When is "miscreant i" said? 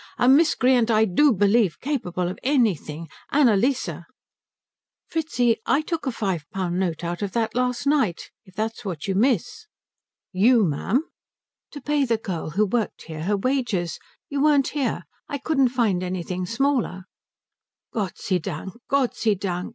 0.27-1.05